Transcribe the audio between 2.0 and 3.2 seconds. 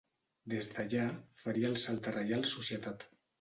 a Reial Societat.